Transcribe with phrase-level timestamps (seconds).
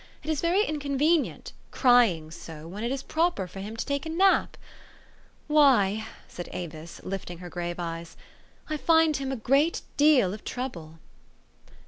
[0.23, 4.09] It is very inconvenient, crying so, when it is proper for him to take a
[4.09, 4.57] nap.
[5.45, 8.17] Why," said Avis, lifting her grave eyes,"
[8.67, 10.97] I find him a great deal of trouble!